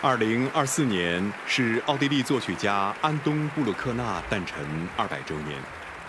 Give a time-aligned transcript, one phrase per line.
[0.00, 4.64] 二零二四年是奥地利作曲家安东·布鲁克纳诞辰
[4.96, 5.60] 二百周年，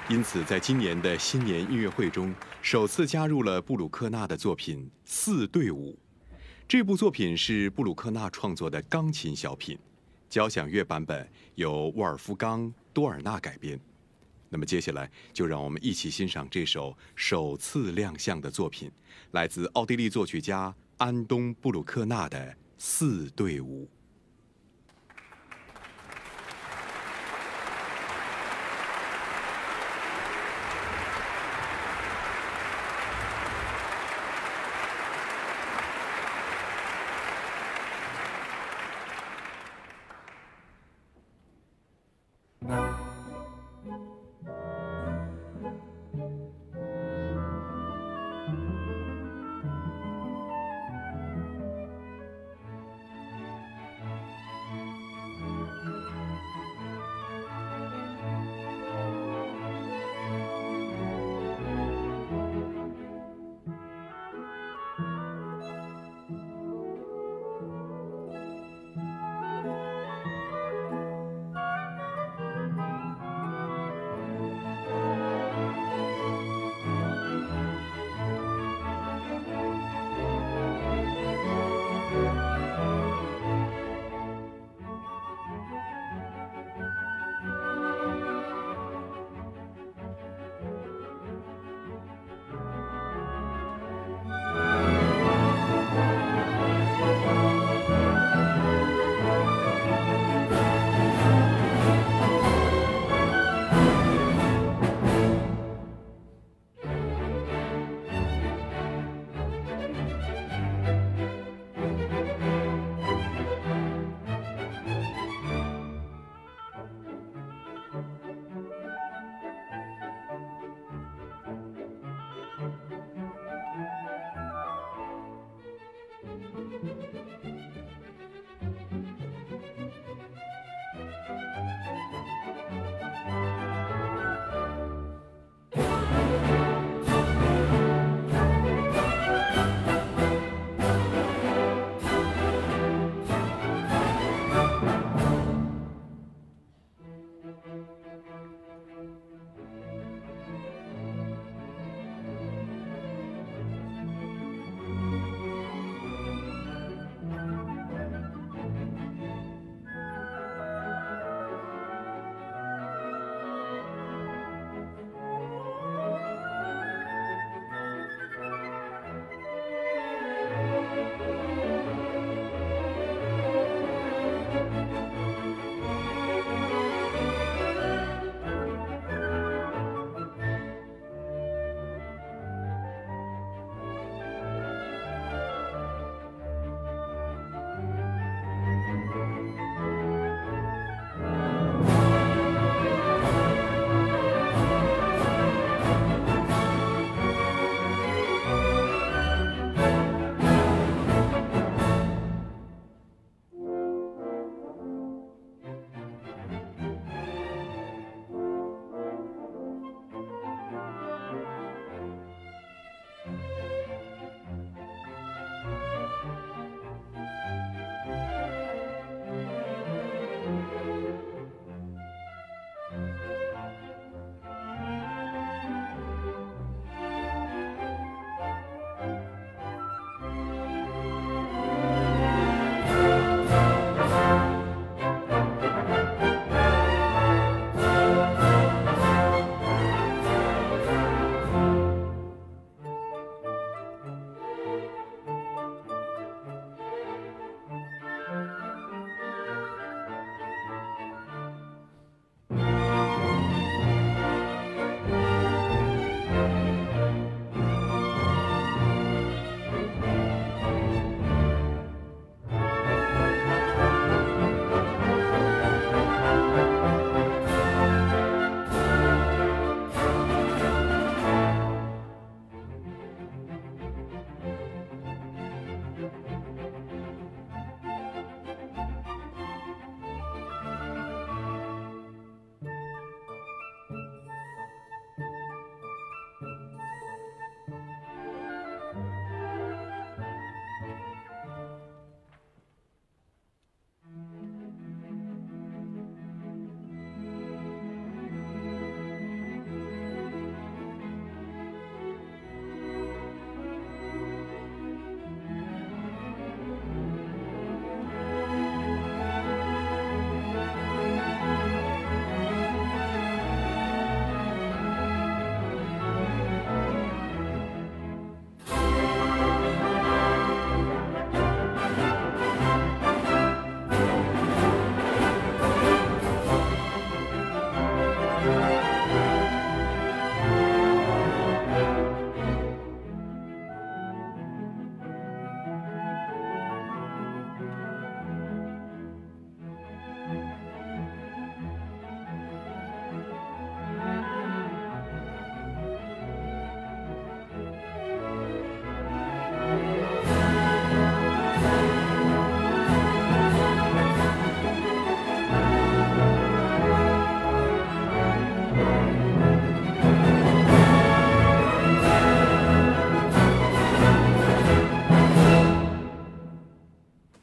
[0.07, 2.31] 因此在今年的新年音乐会中，
[2.61, 5.97] 首次加入了布鲁克纳的作品《四对舞》。
[6.67, 9.75] 这部作品是布鲁克纳创作的钢琴小品，
[10.29, 12.61] 交响乐版本由沃尔夫冈·
[12.93, 13.79] 多尔纳改编。
[14.49, 18.91] 那么接下来就让我们一起欣赏这首首次亮相的作品，
[19.31, 22.55] 来自奥地利作曲家安东·布鲁克纳的。
[22.79, 23.89] 四对五。